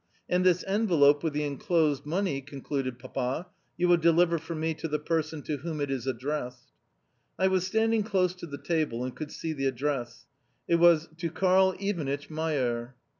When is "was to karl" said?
10.77-11.75